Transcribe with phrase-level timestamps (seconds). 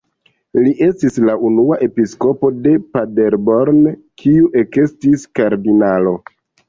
[0.59, 3.85] Li estis la unua episkopo de Paderborn
[4.23, 6.17] kiu ekestis kardinalo.